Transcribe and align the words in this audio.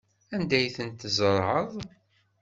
Anda 0.35 0.55
ay 0.57 0.67
tent-tzerɛeḍ? 0.75 1.71